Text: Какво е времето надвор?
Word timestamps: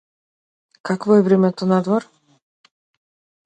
Какво 0.83 1.15
е 1.15 1.21
времето 1.23 1.65
надвор? 1.65 2.09